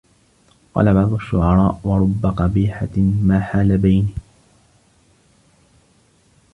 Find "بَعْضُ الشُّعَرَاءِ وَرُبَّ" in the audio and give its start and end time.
0.93-2.25